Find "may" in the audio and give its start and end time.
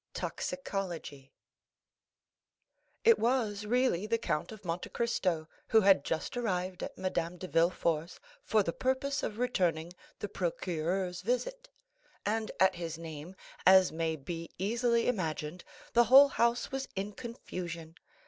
13.91-14.15